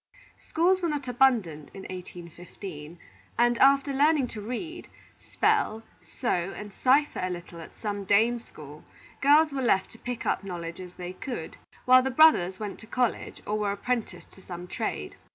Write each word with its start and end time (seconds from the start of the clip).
Schools 0.39 0.81
were 0.81 0.89
not 0.89 1.07
abundant 1.07 1.69
in 1.75 1.83
1815; 1.83 2.97
and, 3.37 3.57
after 3.59 3.93
learning 3.93 4.25
to 4.29 4.41
read, 4.41 4.87
spell, 5.15 5.83
sew, 6.01 6.51
and 6.57 6.73
cipher 6.73 7.19
a 7.21 7.29
little 7.29 7.61
at 7.61 7.75
some 7.77 8.03
dame 8.03 8.39
school, 8.39 8.83
girls 9.21 9.53
were 9.53 9.61
left 9.61 9.91
to 9.91 9.99
pick 9.99 10.25
up 10.25 10.43
knowledge 10.43 10.81
as 10.81 10.95
they 10.95 11.13
could; 11.13 11.55
while 11.85 12.01
the 12.01 12.09
brothers 12.09 12.59
went 12.59 12.79
to 12.79 12.87
college, 12.87 13.43
or 13.45 13.59
were 13.59 13.73
apprenticed 13.73 14.31
to 14.31 14.41
some 14.41 14.65
trade. 14.67 15.17